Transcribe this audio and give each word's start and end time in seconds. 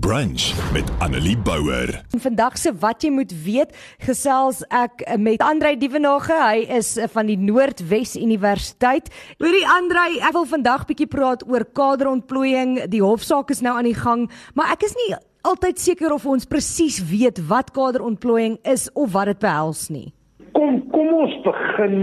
Brunch 0.00 0.72
met 0.72 0.92
Annelie 0.98 1.36
Bouwer. 1.38 2.04
Vandag 2.08 2.56
se 2.56 2.70
wat 2.80 3.02
jy 3.04 3.10
moet 3.12 3.32
weet, 3.44 3.74
gesels 4.00 4.62
ek 4.72 5.02
met 5.20 5.44
Andrei 5.44 5.74
Dievenage. 5.76 6.32
Hy 6.32 6.62
is 6.78 6.94
van 7.12 7.28
die 7.28 7.36
Noordwes 7.36 8.14
Universiteit. 8.16 9.10
Hoorie 9.36 9.66
Andrei, 9.68 10.16
ek 10.24 10.32
wil 10.32 10.48
vandag 10.48 10.86
bietjie 10.88 11.10
praat 11.12 11.44
oor 11.44 11.66
kaderontplooiing. 11.76 12.86
Die 12.88 13.02
hofsaak 13.04 13.52
is 13.52 13.60
nou 13.60 13.76
aan 13.76 13.90
die 13.90 13.98
gang, 14.00 14.24
maar 14.56 14.72
ek 14.72 14.88
is 14.88 14.96
nie 14.96 15.10
altyd 15.44 15.84
seker 15.84 16.16
of 16.16 16.24
ons 16.24 16.48
presies 16.48 16.96
weet 17.12 17.44
wat 17.52 17.76
kaderontplooiing 17.76 18.62
is 18.64 18.88
of 18.96 19.12
wat 19.12 19.28
dit 19.34 19.44
behels 19.44 19.90
nie. 19.92 20.08
Kom 20.56 20.80
kom 20.88 21.12
ons 21.20 21.36
begin 21.44 21.98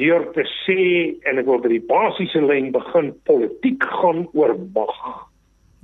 deur 0.00 0.30
te 0.32 0.48
sê 0.64 0.82
en 1.28 1.44
ek 1.44 1.52
wil 1.52 1.60
by 1.60 1.76
die 1.76 1.84
basiese 1.92 2.40
lyn 2.40 2.72
begin. 2.72 3.12
Politiek 3.28 3.84
gaan 4.00 4.30
oor 4.32 4.56
mag. 4.72 5.26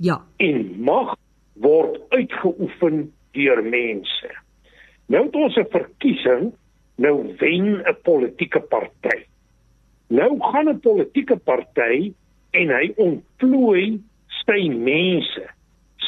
Ja. 0.01 0.23
En 0.41 0.65
mag 0.81 1.13
word 1.61 1.99
uitgeoefen 2.09 3.11
deur 3.37 3.63
mense. 3.63 4.31
Nou 5.11 5.25
het 5.25 5.35
ons 5.35 5.57
'n 5.57 5.69
verkiesing, 5.71 6.53
nou 6.97 7.35
wen 7.37 7.81
'n 7.81 7.97
politieke 8.03 8.59
party. 8.59 9.17
Nou 10.07 10.39
gaan 10.39 10.69
'n 10.69 10.79
politieke 10.79 11.37
party 11.37 12.13
en 12.51 12.69
hy 12.69 12.93
ontplooi 12.95 14.01
sy 14.45 14.69
mense, 14.69 15.45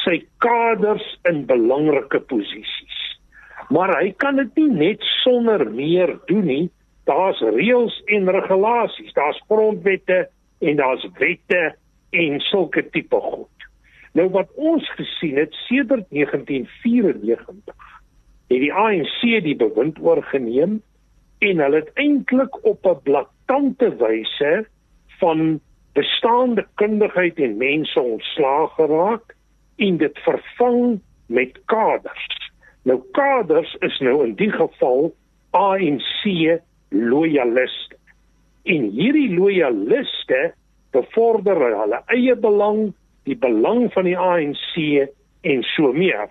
sy 0.03 0.25
kaders 0.37 1.19
in 1.29 1.45
belangrike 1.45 2.19
posisies. 2.19 2.99
Maar 3.69 3.95
hy 4.01 4.11
kan 4.17 4.35
dit 4.35 4.55
nie 4.55 4.69
net 4.69 5.01
sonder 5.23 5.63
meer 5.71 6.19
doen 6.25 6.45
nie. 6.45 6.69
Daar's 7.07 7.39
reëls 7.39 7.95
en 8.05 8.29
regulasies, 8.29 9.13
daar's 9.13 9.41
grondwette 9.47 10.27
en 10.59 10.75
daar's 10.75 11.07
wette 11.19 11.75
en 12.11 12.39
sulke 12.39 12.89
tipe 12.89 13.19
goed. 13.19 13.52
Nou 14.13 14.29
wat 14.29 14.49
ons 14.55 14.89
gesien 14.93 15.37
het 15.37 15.53
sedert 15.65 16.05
1994 16.09 17.75
het 18.47 18.59
die 18.61 18.73
ANC 18.73 19.21
die 19.45 19.55
bewind 19.57 19.99
oorgeneem 19.99 20.81
en 21.43 21.61
hulle 21.63 21.81
het 21.81 21.89
eintlik 21.99 22.59
op 22.65 22.85
'n 22.85 23.01
blaatante 23.03 23.89
wyse 23.97 24.65
van 25.19 25.59
bestaande 25.93 26.65
kundigheid 26.75 27.39
en 27.39 27.57
mense 27.57 28.01
ontslaag 28.01 28.75
geraak 28.75 29.35
en 29.75 29.97
dit 29.97 30.19
vervang 30.19 30.99
met 31.25 31.59
kaders. 31.65 32.51
Nou 32.83 33.01
kaders 33.11 33.75
is 33.79 33.99
nou 33.99 34.23
in 34.23 34.35
die 34.35 34.51
geval 34.51 35.13
ANC 35.51 36.23
loyaliste. 36.89 37.97
En 38.63 38.89
hierdie 38.89 39.33
loyaliste 39.35 40.53
bevorder 40.91 41.57
hulle 41.81 42.01
eie 42.05 42.35
belang 42.35 42.93
die 43.27 43.37
belang 43.39 43.87
van 43.93 44.07
die 44.07 44.17
ANC 44.19 44.75
en 45.43 45.63
so 45.73 45.93
meer. 45.93 46.29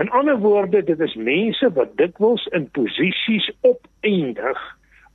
In 0.00 0.08
ander 0.10 0.38
woorde, 0.40 0.82
dit 0.84 1.00
is 1.00 1.14
mense 1.14 1.68
wat 1.76 1.96
dikwels 2.00 2.46
in 2.56 2.68
posisies 2.72 3.50
opeindig 3.60 4.60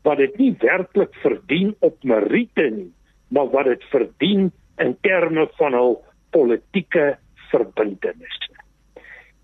wat 0.06 0.22
dit 0.22 0.38
nie 0.38 0.54
werklik 0.62 1.16
verdien 1.24 1.74
op 1.84 1.98
meriete 2.06 2.70
nie, 2.72 2.92
maar 3.34 3.50
wat 3.52 3.66
dit 3.66 3.84
verdien 3.92 4.52
in 4.78 4.94
terme 5.02 5.48
van 5.58 5.74
hul 5.74 5.98
politieke 6.32 7.16
verbintenisse. 7.50 8.54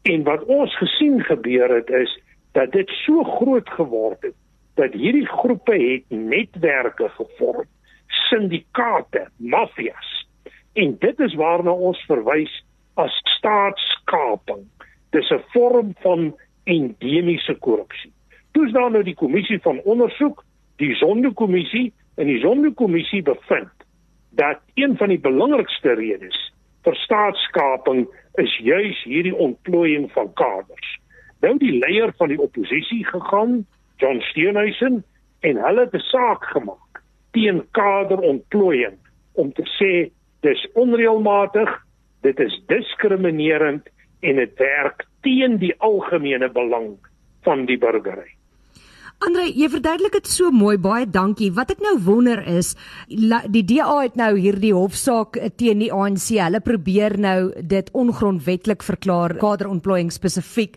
En 0.04 0.24
wat 0.28 0.46
ons 0.46 0.78
gesien 0.78 1.20
gebeur 1.26 1.74
het 1.74 1.90
is 1.90 2.14
dat 2.54 2.72
dit 2.72 2.90
so 3.02 3.24
groot 3.24 3.70
geword 3.70 4.22
het 4.22 4.38
dat 4.78 4.94
hierdie 4.98 5.28
groepe 5.30 5.76
het 5.78 6.10
netwerke 6.10 7.10
gevorm, 7.18 7.68
syndikaate, 8.30 9.28
mafias 9.38 10.13
En 10.74 10.96
dit 11.00 11.20
is 11.20 11.36
waarna 11.36 11.72
ons 11.72 12.06
verwys 12.06 12.54
as 12.94 13.14
staatskaping. 13.38 14.66
Dis 15.10 15.30
'n 15.30 15.44
vorm 15.54 15.94
van 16.02 16.34
endemiese 16.64 17.56
korrupsie. 17.56 18.12
Toe's 18.52 18.72
daar 18.72 18.92
nou 18.92 19.04
die 19.04 19.16
kommissie 19.16 19.60
van 19.60 19.82
ondersoek, 19.82 20.44
die 20.76 20.96
Sondekommissie, 20.96 21.94
en 22.16 22.28
die 22.28 22.40
Sondekommissie 22.40 23.22
bevind 23.22 23.72
dat 24.30 24.60
een 24.74 24.98
van 24.98 25.08
die 25.08 25.20
belangrikste 25.20 25.94
redes 25.94 26.54
vir 26.84 26.96
staatskaping 26.96 28.08
is 28.42 28.58
juis 28.58 29.04
hierdie 29.04 29.36
ontplooiing 29.36 30.12
van 30.12 30.34
kaders. 30.34 31.00
Nou 31.42 31.58
die 31.58 31.78
leier 31.78 32.14
van 32.18 32.28
die 32.28 32.42
oppositie 32.42 33.06
gegaan, 33.06 33.66
John 33.98 34.20
Steenhuisen, 34.20 35.04
en 35.40 35.62
hulle 35.66 35.86
het 35.86 35.94
'n 35.94 36.08
saak 36.10 36.44
gemaak 36.44 37.02
teen 37.32 37.64
kaderontplooiing 37.72 38.98
om 39.34 39.54
te 39.54 39.66
sê 39.78 40.12
dis 40.44 40.62
onreëlmatig, 40.80 41.72
dit 42.24 42.40
is 42.40 42.56
diskriminerend 42.72 43.90
en 44.24 44.40
dit 44.40 44.62
werk 44.62 45.04
teen 45.24 45.60
die 45.60 45.74
algemene 45.84 46.50
belang 46.52 46.96
van 47.44 47.66
die 47.68 47.80
burgery. 47.80 48.30
Andre, 49.24 49.46
jy 49.48 49.70
verduidelik 49.72 50.18
dit 50.18 50.28
so 50.28 50.52
mooi, 50.52 50.76
baie 50.82 51.06
dankie. 51.08 51.52
Wat 51.56 51.72
ek 51.72 51.84
nou 51.84 51.94
wonder 52.04 52.42
is, 52.50 52.74
die 53.08 53.64
DA 53.70 54.02
het 54.02 54.18
nou 54.20 54.34
hierdie 54.36 54.74
hofsaak 54.76 55.38
teen 55.60 55.80
die 55.80 55.92
ANC. 55.96 56.34
Hulle 56.36 56.60
probeer 56.64 57.16
nou 57.22 57.54
dit 57.56 57.92
ongrondwettig 57.96 58.84
verklaar, 58.84 59.38
kaderontplooiing 59.40 60.12
spesifiek. 60.12 60.76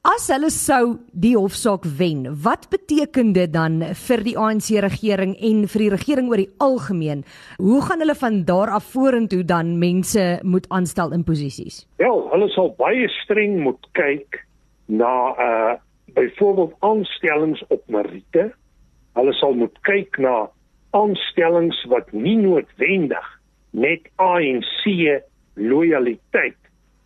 As 0.00 0.30
hulle 0.32 0.48
sou 0.48 0.94
die 1.12 1.34
hofsaak 1.36 1.84
wen, 1.98 2.22
wat 2.40 2.70
beteken 2.72 3.34
dit 3.36 3.50
dan 3.52 3.82
vir 4.06 4.22
die 4.24 4.32
ANC 4.32 4.70
regering 4.80 5.34
en 5.44 5.66
vir 5.68 5.82
die 5.82 5.88
regering 5.92 6.30
oor 6.32 6.40
die 6.40 6.54
algemeen? 6.64 7.20
Hoe 7.60 7.82
gaan 7.84 8.00
hulle 8.00 8.14
van 8.16 8.38
daar 8.48 8.72
af 8.72 8.86
vorentoe 8.94 9.42
dan 9.44 9.74
mense 9.82 10.24
moet 10.40 10.64
aanstel 10.72 11.12
in 11.12 11.20
posisies? 11.28 11.82
Ja, 12.00 12.08
hulle 12.32 12.48
sal 12.54 12.72
baie 12.80 13.10
streng 13.18 13.58
moet 13.66 13.90
kyk 13.92 14.40
na 14.88 15.12
uh 15.36 15.76
byvoorbeeld 16.16 16.72
aanstellings 16.80 17.60
op 17.68 17.84
meriete. 17.86 18.48
Hulle 19.14 19.36
sal 19.36 19.52
moet 19.54 19.76
kyk 19.84 20.16
na 20.18 20.48
aanstellings 20.96 21.84
wat 21.92 22.08
nie 22.16 22.38
noodwendig 22.40 23.28
net 23.76 24.08
ANC 24.16 24.88
loyaliteit 25.60 26.58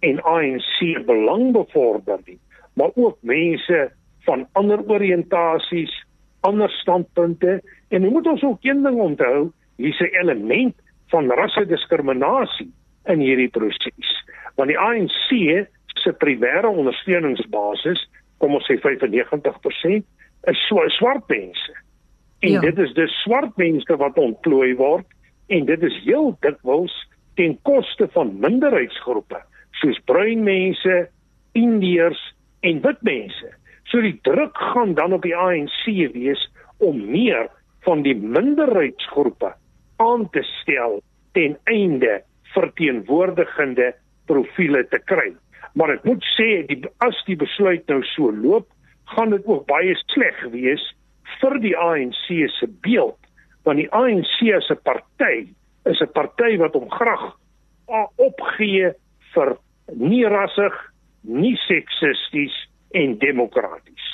en 0.07 0.23
ANC 0.23 1.05
belang 1.11 1.51
bevorder 1.59 2.23
nie 2.23 2.39
maar 2.75 2.91
ook 2.95 3.19
mense 3.21 3.93
van 4.25 4.47
ander 4.53 4.83
oriëntasies, 4.89 5.93
ander 6.41 6.71
standpunte 6.71 7.61
en 7.89 8.03
jy 8.03 8.11
moet 8.11 8.27
ons 8.27 8.43
ook 8.43 8.65
een 8.65 8.83
ding 8.83 9.01
onthou, 9.01 9.53
hier's 9.77 10.01
'n 10.01 10.17
element 10.21 10.75
van 11.09 11.31
rassediskriminasie 11.31 12.73
in 13.05 13.21
hierdie 13.21 13.49
proses. 13.49 14.11
Want 14.57 14.69
die 14.69 14.79
ANC 14.79 15.69
se 16.05 16.13
primêre 16.13 16.69
ondersteuningsbasis, 16.69 18.11
kom 18.39 18.55
ons 18.55 18.67
sê 18.71 18.77
95%, 18.81 20.05
is 20.47 20.67
so 20.69 20.89
swart 20.89 21.29
mense. 21.29 21.73
En 22.41 22.51
ja. 22.51 22.61
dit 22.61 22.79
is 22.79 22.93
dus 22.93 23.21
swart 23.23 23.57
mense 23.57 23.97
wat 23.97 24.19
ontplooi 24.19 24.75
word 24.75 25.07
en 25.47 25.65
dit 25.65 25.83
is 25.83 26.03
heel 26.05 26.37
dikwels 26.41 27.09
ten 27.35 27.59
koste 27.63 28.09
van 28.13 28.39
minderheidsgroepe 28.41 29.41
soos 29.81 29.99
bruin 30.05 30.45
mense, 30.45 31.09
indiërs 31.53 32.21
en 32.65 32.81
wit 32.85 33.03
mense. 33.07 33.51
So 33.91 34.01
die 34.01 34.17
druk 34.27 34.57
gaan 34.73 34.95
dan 34.99 35.13
op 35.17 35.23
die 35.27 35.37
ANC 35.37 35.85
wees 36.15 36.41
om 36.83 36.99
meer 37.11 37.49
van 37.85 38.03
die 38.03 38.17
minderheidsgroepe 38.17 39.53
aan 40.03 40.29
te 40.33 40.43
stel 40.63 41.01
ten 41.37 41.57
einde 41.71 42.23
verteenwoordigende 42.55 43.93
profile 44.27 44.85
te 44.89 45.01
kry. 45.11 45.33
Maar 45.75 45.97
ek 45.97 46.07
moet 46.09 46.25
sê 46.37 46.63
die 46.69 46.81
as 47.05 47.19
die 47.29 47.37
besluit 47.39 47.85
nou 47.91 48.01
so 48.15 48.31
loop, 48.33 48.69
gaan 49.15 49.35
dit 49.35 49.47
ook 49.47 49.67
baie 49.69 49.95
sleg 50.15 50.39
wees 50.55 50.83
vir 51.41 51.59
die 51.61 51.75
ANC 51.77 52.27
se 52.57 52.69
beeld, 52.87 53.19
want 53.67 53.81
die 53.83 53.91
ANC 53.93 54.39
as 54.57 54.71
'n 54.71 54.81
party 54.83 55.49
is 55.85 56.01
'n 56.01 56.13
party 56.15 56.57
wat 56.57 56.73
hom 56.73 56.89
graag 56.91 57.37
opgee 58.17 58.93
vir 59.35 59.57
nie 59.93 60.25
rassig 60.25 60.75
nie 61.25 61.57
seksisties 61.67 62.55
en 62.95 63.19
demokraties. 63.19 64.11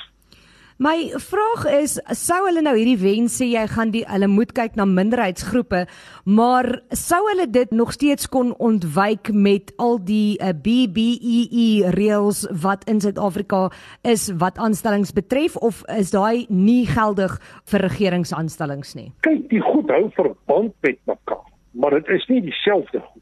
My 0.81 1.11
vraag 1.21 1.67
is, 1.77 1.99
sou 2.17 2.39
hulle 2.47 2.63
nou 2.65 2.73
hierdie 2.73 2.97
wens 3.03 3.35
sê 3.37 3.51
jy 3.51 3.67
gaan 3.69 3.91
die 3.93 4.01
hulle 4.09 4.31
moet 4.33 4.55
kyk 4.57 4.79
na 4.81 4.87
minderheidsgroepe, 4.89 5.83
maar 6.25 6.71
sou 6.97 7.19
hulle 7.27 7.45
dit 7.53 7.75
nog 7.77 7.93
steeds 7.93 8.31
kon 8.33 8.55
ontwyk 8.57 9.29
met 9.29 9.75
al 9.77 10.01
die 10.09 10.39
uh, 10.39 10.49
eh, 10.49 10.57
BBEE 10.57 11.93
reëls 11.99 12.47
wat 12.65 12.89
in 12.89 13.05
Suid-Afrika 13.05 13.67
is 14.09 14.31
wat 14.41 14.57
aanstellings 14.57 15.13
betref 15.13 15.61
of 15.61 15.85
is 15.99 16.15
daai 16.17 16.49
nie 16.49 16.87
geldig 16.89 17.37
vir 17.69 17.85
regeringsaanstellings 17.85 18.97
nie? 18.97 19.11
Kyk, 19.29 19.51
die 19.53 19.61
goed 19.61 19.93
hou 19.93 20.07
verband 20.17 20.73
met 20.81 20.97
mekaar, 21.05 21.45
maar 21.77 22.01
dit 22.01 22.09
is 22.17 22.25
nie 22.33 22.41
dieselfde 22.49 23.05
goed 23.05 23.21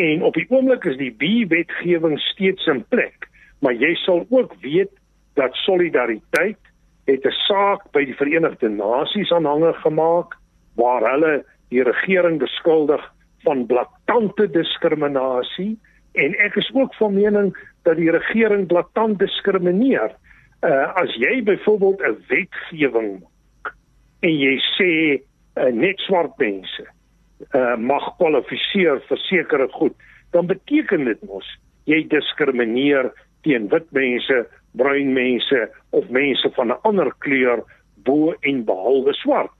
En 0.00 0.22
op 0.24 0.34
die 0.38 0.46
oomblik 0.48 0.84
is 0.88 0.96
die 1.00 1.12
B-wetgewing 1.12 2.16
steeds 2.30 2.66
in 2.72 2.84
plek, 2.88 3.28
maar 3.60 3.76
jy 3.76 3.94
sal 4.04 4.24
ook 4.28 4.54
weet 4.64 4.92
dat 5.36 5.54
solidariteit 5.66 6.60
het 7.06 7.24
'n 7.26 7.36
saak 7.46 7.90
by 7.92 8.04
die 8.04 8.16
Verenigde 8.16 8.68
Nasies 8.68 9.32
aanhange 9.32 9.72
gemaak 9.84 10.36
waar 10.74 11.04
hulle 11.10 11.44
die 11.68 11.82
regering 11.82 12.38
beskuldig 12.38 13.02
van 13.44 13.66
blaatante 13.66 14.50
diskriminasie 14.50 15.78
En 16.12 16.34
ek 16.42 16.54
is 16.54 16.70
ook 16.74 16.94
van 16.94 17.14
mening 17.14 17.56
dat 17.82 17.96
die 17.96 18.10
regering 18.10 18.66
blaatant 18.66 19.18
diskrimineer. 19.18 20.10
Uh 20.60 20.94
as 21.00 21.14
jy 21.14 21.42
byvoorbeeld 21.42 22.02
'n 22.02 22.24
wetgewing 22.28 23.20
maak 23.20 23.74
en 24.20 24.34
jy 24.38 24.56
sê 24.76 24.90
uh, 25.56 25.72
net 25.72 25.98
swart 25.98 26.36
mense 26.36 26.84
uh 27.54 27.76
mag 27.76 28.16
kwalifiseer 28.16 29.00
vir 29.08 29.18
sekere 29.18 29.68
goed, 29.72 29.94
dan 30.32 30.46
beteken 30.46 31.04
dit 31.04 31.22
mos 31.22 31.46
jy 31.88 32.04
diskrimineer 32.08 33.10
teen 33.42 33.68
wit 33.72 33.86
mense, 33.96 34.42
bruin 34.76 35.12
mense 35.12 35.60
of 35.96 36.08
mense 36.08 36.50
van 36.56 36.68
'n 36.70 36.80
ander 36.82 37.10
kleur 37.18 37.64
bo 38.04 38.34
en 38.40 38.64
behalwe 38.64 39.14
swart. 39.14 39.56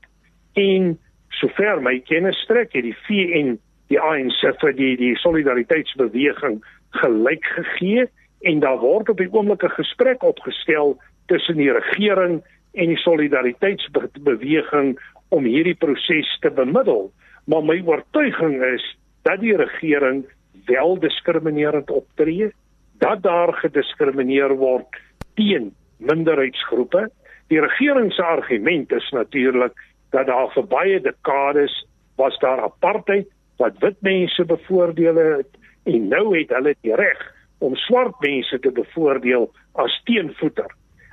En 0.55 0.99
sover 1.29 1.83
my 1.83 1.99
kennis 2.01 2.39
strek, 2.45 2.73
het 2.73 2.85
die 2.85 2.97
VN 3.07 3.59
die 3.91 4.01
ANC 4.01 4.41
vir 4.61 4.73
die 4.73 4.97
die 4.97 5.17
solidariteitsbeweging 5.17 6.61
gelyk 7.03 7.45
gegee 7.45 8.07
en 8.41 8.61
daar 8.61 8.79
word 8.79 9.09
op 9.09 9.19
die 9.19 9.33
oomblik 9.33 9.65
'n 9.65 9.79
gesprek 9.83 10.23
opgestel 10.23 10.99
tussen 11.27 11.57
die 11.57 11.73
regering 11.73 12.43
en 12.73 12.87
die 12.87 13.03
solidariteitsbeweging 13.03 14.99
om 15.29 15.45
hierdie 15.45 15.75
proses 15.75 16.39
te 16.41 16.51
bemiddel. 16.51 17.13
Maar 17.45 17.65
my 17.65 17.83
oortuiging 17.85 18.63
is 18.63 18.85
dat 19.23 19.41
die 19.41 19.57
regering 19.57 20.25
wel 20.67 20.99
diskriminerend 20.99 21.91
optree, 21.91 22.53
dat 22.99 23.23
daar 23.23 23.53
gediskrimineer 23.53 24.57
word 24.57 24.97
teen 25.35 25.75
minderheidsgroepe. 25.97 27.11
Die 27.49 27.61
regering 27.61 28.13
se 28.13 28.23
argument 28.23 28.93
is 28.93 29.11
natuurlik 29.11 29.73
dat 30.11 30.27
daar 30.27 30.51
vir 30.55 30.67
baie 30.67 31.01
dekades 31.01 31.75
was 32.17 32.39
daar 32.39 32.61
apartheid 32.61 33.29
wat 33.57 33.79
wit 33.81 33.97
mense 34.01 34.45
bevoordeel 34.45 35.17
het 35.17 35.59
en 35.85 36.09
nou 36.09 36.39
het 36.39 36.53
hulle 36.57 36.75
die 36.81 36.95
reg 36.97 37.21
om 37.59 37.77
swart 37.77 38.17
mense 38.25 38.59
te 38.59 38.73
bevoordeel 38.73 39.51
as 39.73 40.01
teenvoeter. 40.05 40.69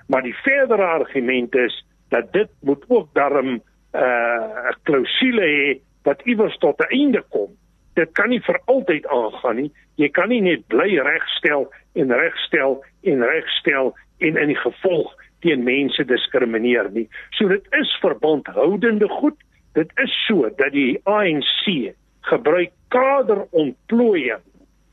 Maar 0.08 0.24
die 0.24 0.36
verdere 0.44 0.84
argument 0.84 1.56
is 1.56 1.86
dat 2.10 2.32
dit 2.34 2.50
moet 2.62 2.86
ook 2.88 3.10
daarom 3.14 3.50
uh, 3.58 4.02
'n 4.02 4.72
uh, 4.72 4.76
klousule 4.84 5.42
hê 5.42 5.80
wat 6.08 6.24
iewers 6.24 6.58
tot 6.64 6.80
'n 6.80 6.94
einde 7.00 7.24
kom. 7.30 7.52
Dit 7.94 8.12
kan 8.12 8.30
nie 8.30 8.42
vir 8.42 8.60
altyd 8.66 9.08
aangaan 9.08 9.56
nie. 9.56 9.72
Jy 9.96 10.10
kan 10.10 10.30
nie 10.30 10.42
net 10.42 10.68
bly 10.68 11.00
regstel 11.00 11.68
en 11.94 12.14
regstel 12.14 12.84
en 13.04 13.24
regstel 13.24 13.96
en 14.18 14.38
in 14.38 14.48
die 14.48 14.62
gevolg 14.64 15.14
teen 15.40 15.64
mense 15.64 16.06
diskrimineer 16.06 16.90
nie. 16.92 17.08
So 17.30 17.48
dit 17.48 17.66
is 17.80 17.98
verbandhoudende 18.02 19.08
goed. 19.08 19.38
Dit 19.74 19.92
is 19.96 20.14
so 20.28 20.50
dat 20.58 20.72
die 20.72 21.00
ANC 21.04 21.94
gebruik 22.22 22.72
kaderontplooiing 22.88 24.46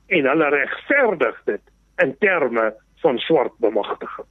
en 0.06 0.25
hulle 0.25 0.49
regverdig 0.49 1.40
dit 1.44 1.62
in 2.02 2.16
terme 2.19 2.75
van 3.02 3.19
swart 3.19 3.52
bemagtiging. 3.58 4.26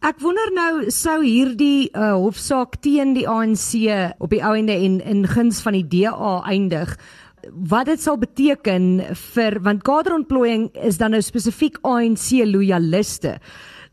Ek 0.00 0.16
wonder 0.24 0.48
nou 0.56 0.88
sou 0.88 1.18
hierdie 1.20 1.90
uh, 1.92 2.14
hofsaak 2.16 2.78
teen 2.80 3.10
die 3.12 3.26
ANC 3.28 3.84
op 4.16 4.30
die 4.32 4.40
ou 4.40 4.54
ende 4.56 4.72
en 4.72 4.94
in 5.04 5.26
guns 5.28 5.58
van 5.60 5.76
die 5.76 5.84
DA 5.84 6.38
eindig 6.48 6.94
wat 7.68 7.90
dit 7.90 8.00
sal 8.00 8.16
beteken 8.20 8.86
vir 9.34 9.58
want 9.66 9.84
kaderontplooiing 9.84 10.70
is 10.88 10.96
dan 11.02 11.12
nou 11.12 11.20
spesifiek 11.20 11.76
ANC 11.84 12.32
loyaliste. 12.48 13.34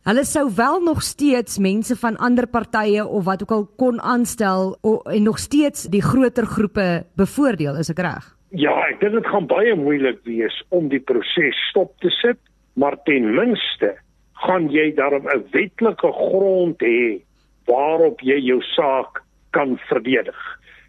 Hulle 0.07 0.23
sou 0.23 0.45
wel 0.55 0.79
nog 0.87 1.03
steeds 1.03 1.59
mense 1.59 1.99
van 1.99 2.15
ander 2.23 2.47
partye 2.47 3.03
of 3.03 3.27
wat 3.27 3.43
ook 3.43 3.51
al 3.51 3.67
kon 3.75 3.99
aanstel 3.99 4.77
o, 4.87 5.01
en 5.11 5.27
nog 5.27 5.43
steeds 5.43 5.89
die 5.91 6.03
groter 6.03 6.47
groepe 6.47 7.03
bevoordeel, 7.19 7.83
is 7.83 7.91
ek 7.91 7.99
reg? 8.07 8.31
Ja, 8.55 8.79
ek 8.87 9.03
dink 9.03 9.19
dit 9.19 9.27
gaan 9.27 9.51
baie 9.51 9.75
moeilik 9.75 10.23
wees 10.23 10.55
om 10.71 10.87
die 10.87 11.03
proses 11.03 11.59
stop 11.67 11.97
te 11.99 12.15
sit, 12.23 12.39
maar 12.79 12.95
ten 13.03 13.27
minste 13.35 13.97
gaan 14.47 14.69
jy 14.71 14.93
daarom 14.95 15.27
'n 15.27 15.45
wetlike 15.51 16.11
grond 16.11 16.81
hê 16.81 17.21
waarop 17.65 18.21
jy 18.21 18.39
jou 18.39 18.61
saak 18.61 19.23
kan 19.51 19.77
verdedig. 19.89 20.39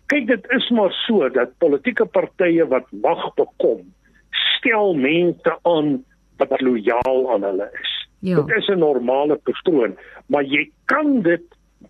Kyk, 0.07 0.27
dit 0.27 0.45
is 0.51 0.71
maar 0.71 0.93
so 1.07 1.29
dat 1.29 1.59
politieke 1.59 2.07
partye 2.07 2.67
wat 2.67 2.87
mag 2.93 3.35
bekom, 3.35 3.83
stel 4.31 4.95
mense 4.95 5.59
aan 5.63 6.05
wat 6.39 6.61
lojaal 6.61 7.33
aan 7.35 7.43
hulle 7.43 7.69
is. 7.81 7.93
Ja. 8.21 8.41
Dit 8.41 8.57
is 8.57 8.69
'n 8.69 8.79
normale 8.79 9.37
patroon, 9.37 9.99
maar 10.27 10.45
jy 10.45 10.71
kan 10.85 11.23
dit 11.23 11.43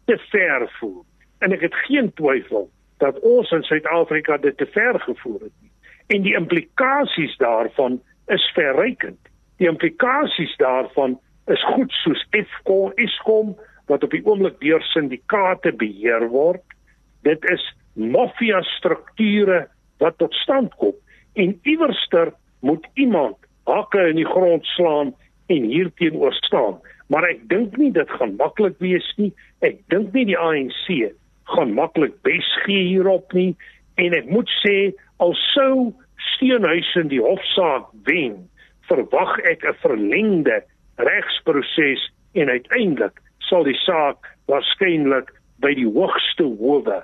te 0.04 0.18
ver 0.30 0.68
voer. 0.80 1.04
En 1.38 1.52
ek 1.52 1.60
het 1.60 1.74
geen 1.74 2.12
twyfel 2.14 2.70
dat 2.98 3.18
ons 3.20 3.50
in 3.50 3.62
Suid-Afrika 3.62 4.36
dit 4.36 4.56
te 4.56 4.66
ver 4.66 5.00
gevoer 5.00 5.40
het 5.40 5.56
nie. 5.60 5.70
En 6.06 6.22
die 6.22 6.34
implikasies 6.34 7.36
daarvan 7.36 8.00
is 8.26 8.50
verrykend. 8.54 9.18
Die 9.56 9.68
implikasies 9.68 10.56
daarvan 10.56 11.18
is 11.50 11.64
goed 11.74 11.92
soos 12.02 12.22
Eskom, 12.36 12.92
Eskom 12.96 13.56
wat 13.88 14.04
op 14.04 14.12
die 14.12 14.24
oomblik 14.24 14.58
deur 14.60 14.82
syndikaate 14.92 15.72
beheer 15.80 16.28
word. 16.32 16.62
Dit 17.24 17.44
is 17.52 17.62
maffia 17.94 18.60
strukture 18.76 19.66
wat 20.02 20.18
tot 20.22 20.34
stand 20.42 20.74
kom 20.82 20.94
en 21.38 21.54
iewerster 21.62 22.32
moet 22.66 22.86
iemand 22.94 23.36
hakke 23.68 24.08
in 24.10 24.18
die 24.18 24.28
grond 24.28 24.66
slaan 24.74 25.14
en 25.52 25.68
hierteenoor 25.70 26.34
staan. 26.42 26.78
Maar 27.08 27.28
ek 27.30 27.44
dink 27.52 27.76
nie 27.80 27.90
dit 27.94 28.10
gaan 28.18 28.34
maklik 28.40 28.76
wees 28.84 29.06
nie. 29.16 29.30
Ek 29.64 29.80
dink 29.92 30.12
nie 30.16 30.26
die 30.28 30.38
ANC 30.38 31.14
gaan 31.54 31.72
maklik 31.76 32.16
besgee 32.26 32.84
hierop 32.90 33.32
nie 33.36 33.54
en 33.98 34.16
ek 34.16 34.28
moet 34.30 34.50
sê 34.60 34.76
al 35.22 35.34
sou 35.54 35.92
Steenhuisen 36.34 37.08
die 37.10 37.20
hofsaak 37.22 37.88
wen, 38.06 38.34
verwag 38.90 39.38
ek 39.50 39.64
'n 39.64 39.78
verlengde 39.82 40.62
regsproses 40.98 42.04
en 42.32 42.48
uiteindelik 42.48 43.20
sal 43.48 43.64
die 43.64 43.76
saak 43.84 44.28
waarskynlik 44.50 45.32
by 45.62 45.72
die 45.74 45.88
hoogste 45.88 46.46
howe 46.58 47.02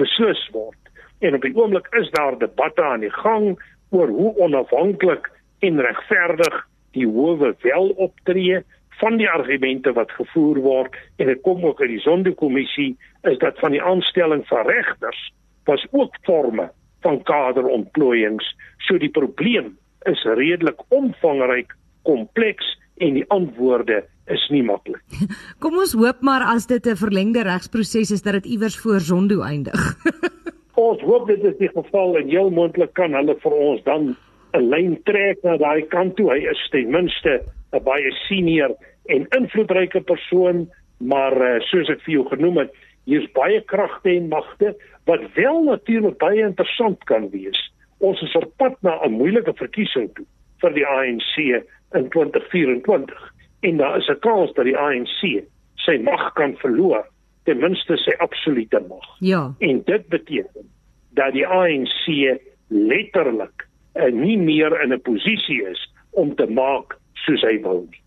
beslis 0.00 0.42
word. 0.54 0.78
En 1.22 1.36
op 1.38 1.44
die 1.46 1.54
oomblik 1.54 1.86
is 1.98 2.10
daar 2.16 2.38
debatte 2.38 2.82
aan 2.82 3.04
die 3.04 3.14
gang 3.22 3.54
oor 3.90 4.08
hoe 4.08 4.34
onafhanklik 4.42 5.28
en 5.62 5.80
regverdig 5.80 6.62
die 6.96 7.06
howe 7.06 7.54
wel 7.62 7.88
optree 7.88 8.62
van 9.00 9.16
die 9.16 9.28
argumente 9.28 9.92
wat 9.92 10.10
gevoer 10.18 10.60
word 10.64 10.96
en 11.16 11.30
dit 11.30 11.40
kom 11.46 11.64
ook 11.66 11.80
uit 11.80 11.90
die 11.94 12.02
sondekommissie 12.04 12.90
is 13.28 13.38
dat 13.38 13.58
van 13.58 13.74
die 13.74 13.82
aanstelling 13.82 14.44
van 14.50 14.66
regters 14.66 15.22
was 15.64 15.86
ook 15.90 16.16
forme 16.26 16.68
van 17.06 17.22
kaderontplooiings 17.22 18.52
so 18.86 18.98
die 18.98 19.10
probleem 19.10 19.72
is 20.10 20.22
redelik 20.38 20.82
omvangryk 20.88 21.74
kompleks 22.02 22.68
en 23.02 23.18
die 23.18 23.24
antwoorde 23.34 24.02
is 24.30 24.42
nie 24.54 24.62
maklik. 24.62 25.02
Kom 25.62 25.78
ons 25.80 25.94
hoop 25.98 26.22
maar 26.22 26.44
as 26.54 26.68
dit 26.70 26.86
'n 26.86 26.96
verlengde 26.96 27.42
regsproses 27.42 28.10
is 28.10 28.22
dat 28.22 28.38
dit 28.40 28.46
iewers 28.54 28.78
voor 28.78 29.00
Zondo 29.00 29.42
eindig. 29.42 29.80
ons 30.88 31.00
hoop 31.02 31.26
dit 31.26 31.42
is 31.44 31.56
die 31.58 31.72
geval 31.74 32.16
en 32.16 32.28
heel 32.28 32.50
moontlik 32.50 32.94
kan 32.94 33.14
hulle 33.14 33.36
vir 33.42 33.52
ons 33.52 33.82
dan 33.84 34.16
'n 34.54 34.68
lyn 34.68 34.96
trek 35.04 35.42
na 35.42 35.56
daai 35.56 35.82
kant 35.88 36.16
toe. 36.16 36.30
Hy 36.30 36.46
is 36.50 36.68
ten 36.70 36.90
minste 36.90 37.42
'n 37.72 37.82
baie 37.82 38.10
senior 38.28 38.74
en 39.06 39.26
invloedryke 39.38 40.00
persoon, 40.00 40.68
maar 40.98 41.34
uh, 41.34 41.60
soos 41.60 41.88
ek 41.88 42.02
vir 42.06 42.14
jou 42.14 42.28
genoem 42.28 42.56
het, 42.56 42.70
hier's 43.04 43.26
baie 43.34 43.60
kragte 43.60 44.10
en 44.10 44.28
magte 44.28 44.76
wat 45.06 45.20
wel 45.34 45.64
natuurlik 45.64 46.18
baie 46.18 46.44
interessant 46.46 47.02
kan 47.04 47.30
wees. 47.30 47.58
Ons 47.98 48.22
is 48.22 48.34
op 48.34 48.52
pad 48.56 48.76
na 48.82 49.00
'n 49.02 49.18
moeilike 49.18 49.54
verkiesing 49.54 50.14
toe 50.14 50.26
vir 50.62 50.72
die 50.74 50.86
ANC 50.86 51.64
in 51.94 52.08
2024 52.08 53.32
en 53.60 53.76
daar 53.76 53.96
is 53.96 54.08
'n 54.08 54.18
kans 54.18 54.52
dat 54.52 54.64
die 54.64 54.76
ANC 54.76 55.44
sy 55.74 55.98
mag 56.02 56.32
kan 56.32 56.56
verloor, 56.56 57.06
ten 57.44 57.58
minste 57.58 57.96
sy 57.96 58.14
absolute 58.18 58.80
mag. 58.88 59.06
Ja. 59.18 59.54
En 59.58 59.82
dit 59.84 60.06
beteken 60.08 60.70
dat 61.10 61.32
die 61.32 61.46
ANC 61.46 62.38
letterlik 62.68 63.66
uh, 63.94 64.12
nie 64.12 64.38
meer 64.38 64.80
in 64.82 64.92
'n 64.92 65.00
posisie 65.00 65.62
is 65.70 65.92
om 66.10 66.34
te 66.34 66.46
maak 66.46 66.98
soos 67.12 67.42
hy 67.42 67.60
wil 67.62 67.86
nie. 67.90 68.01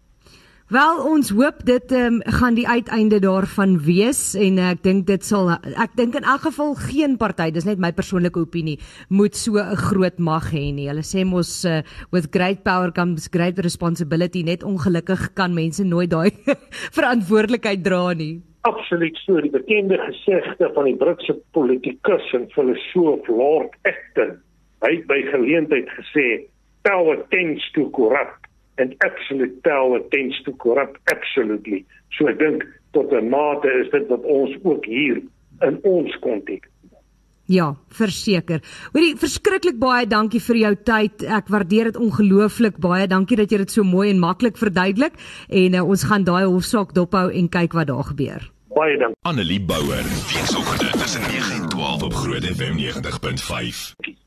Wel 0.74 0.98
ons 1.05 1.27
hoop 1.29 1.60
dit 1.62 1.91
um, 1.93 2.15
gaan 2.39 2.55
die 2.57 2.65
uiteinde 2.65 3.19
daarvan 3.22 3.75
wees 3.86 4.34
en 4.34 4.57
ek 4.57 4.79
dink 4.81 5.03
dit 5.05 5.22
sal 5.22 5.51
ek 5.53 5.91
dink 5.93 6.15
in 6.17 6.25
elk 6.25 6.48
geval 6.48 6.72
geen 6.79 7.19
party 7.22 7.51
dis 7.53 7.67
net 7.69 7.77
my 7.77 7.91
persoonlike 7.93 8.41
opinie 8.41 8.79
moet 9.13 9.38
so 9.38 9.62
'n 9.62 9.77
groot 9.77 10.17
mag 10.17 10.50
hê 10.50 10.74
nie. 10.74 10.88
Hulle 10.89 11.05
sê 11.05 11.22
mos 11.22 11.51
uh, 11.69 11.84
with 12.10 12.31
great 12.34 12.63
power 12.65 12.89
comes 12.89 13.29
great 13.29 13.62
responsibility 13.62 14.41
net 14.41 14.65
ongelukkig 14.65 15.36
kan 15.38 15.53
mense 15.53 15.86
nooit 15.86 16.10
daai 16.10 16.34
verantwoordelikheid 16.98 17.86
dra 17.86 18.13
nie. 18.17 18.41
Absoluut 18.65 19.22
so 19.22 19.38
die 19.38 19.53
bekende 19.53 20.01
gesegde 20.01 20.72
van 20.74 20.89
die 20.89 20.98
Britse 20.98 21.38
politikus 21.53 22.25
en 22.34 22.50
filosoof 22.57 23.29
Lord 23.29 23.69
Acton 23.86 24.41
Hy 24.81 24.91
het 24.98 25.05
by 25.05 25.22
geleentheid 25.29 25.93
gesê 25.93 26.25
power 26.81 27.22
tends 27.29 27.63
to 27.77 27.86
corrupt 27.93 28.45
and 28.77 28.96
absolute 29.05 29.62
power 29.63 30.00
tends 30.12 30.41
to 30.44 30.51
corrupt 30.51 31.00
absolutely. 31.12 31.86
So 32.17 32.27
ek 32.27 32.39
dink 32.39 32.65
tot 32.91 33.12
'n 33.12 33.29
mate 33.29 33.70
is 33.82 33.91
dit 33.91 34.08
wat 34.08 34.24
ons 34.24 34.55
ook 34.63 34.86
hier 34.86 35.22
in 35.62 35.79
ons 35.84 36.15
konteks 36.20 36.67
Ja, 37.46 37.75
verseker. 37.94 38.62
Hoorie, 38.94 39.13
verskriklik 39.22 39.77
baie 39.77 40.08
dankie 40.10 40.41
vir 40.41 40.58
jou 40.63 40.72
tyd. 40.88 41.25
Ek 41.29 41.51
waardeer 41.53 41.91
dit 41.91 42.00
ongelooflik 42.01 42.79
baie. 42.82 43.05
Dankie 43.08 43.38
dat 43.38 43.53
jy 43.53 43.62
dit 43.62 43.75
so 43.75 43.86
mooi 43.86 44.10
en 44.10 44.20
maklik 44.24 44.58
verduidelik 44.58 45.13
en 45.53 45.77
uh, 45.77 45.86
ons 45.86 46.08
gaan 46.10 46.25
daai 46.25 46.46
hofsaak 46.48 46.98
dophou 46.98 47.29
en 47.29 47.50
kyk 47.50 47.77
wat 47.77 47.94
daar 47.94 48.10
gebeur. 48.10 48.50
Baie 48.74 48.98
dankie. 48.98 49.22
Annelie 49.29 49.62
Bouwer. 49.62 50.05
Weekoggend 50.34 50.91
tussen 50.98 51.22
9 51.29 51.62
en 51.62 51.70
12 51.70 52.03
op 52.10 52.22
Groot 52.25 52.50
FM 52.58 52.82
90.5. 52.82 54.25